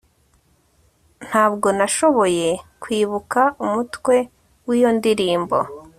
ntabwo 1.27 1.67
nashoboye 1.77 2.47
kwibuka 2.81 3.41
umutwe 3.65 4.15
w'iyo 4.67 4.89
ndirimbo 4.97 5.57